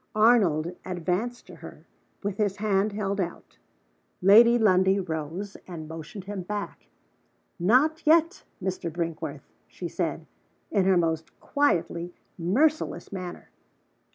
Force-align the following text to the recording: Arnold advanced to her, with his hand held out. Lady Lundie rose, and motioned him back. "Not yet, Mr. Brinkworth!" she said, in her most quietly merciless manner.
Arnold 0.15 0.75
advanced 0.83 1.45
to 1.45 1.57
her, 1.57 1.85
with 2.23 2.37
his 2.37 2.55
hand 2.55 2.91
held 2.93 3.19
out. 3.21 3.59
Lady 4.19 4.57
Lundie 4.57 4.99
rose, 4.99 5.57
and 5.67 5.87
motioned 5.87 6.23
him 6.23 6.41
back. 6.41 6.87
"Not 7.59 8.07
yet, 8.07 8.43
Mr. 8.59 8.91
Brinkworth!" 8.91 9.53
she 9.67 9.87
said, 9.87 10.25
in 10.71 10.85
her 10.85 10.97
most 10.97 11.39
quietly 11.39 12.15
merciless 12.39 13.11
manner. 13.11 13.49